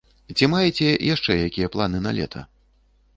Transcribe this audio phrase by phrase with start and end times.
[0.37, 2.41] Ці маеце яшчэ якія планы на лета?